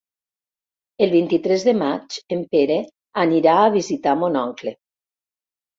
[1.07, 2.81] El vint-i-tres de maig en Pere
[3.27, 4.77] anirà a visitar mon oncle.